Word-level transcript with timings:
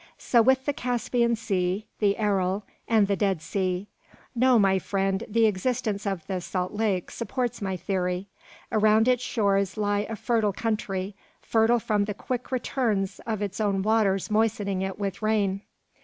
So 0.17 0.41
with 0.41 0.65
the 0.65 0.73
Caspian 0.73 1.35
Sea, 1.35 1.85
the 1.99 2.17
Aral, 2.17 2.65
and 2.87 3.05
the 3.07 3.15
Dead 3.15 3.39
Sea. 3.39 3.87
No, 4.33 4.57
my 4.57 4.79
friend, 4.79 5.23
the 5.29 5.45
existence 5.45 6.07
of 6.07 6.25
the 6.25 6.41
Salt 6.41 6.71
Lake 6.73 7.11
supports 7.11 7.61
my 7.61 7.77
theory. 7.77 8.27
Around 8.71 9.07
its 9.07 9.21
shores 9.21 9.77
lies 9.77 10.07
a 10.09 10.15
fertile 10.15 10.53
country, 10.53 11.15
fertile 11.39 11.77
from 11.77 12.05
the 12.05 12.15
quick 12.15 12.51
returns 12.51 13.21
of 13.27 13.43
its 13.43 13.61
own 13.61 13.83
waters 13.83 14.31
moistening 14.31 14.81
it 14.81 14.97
with 14.97 15.21
rain. 15.21 15.61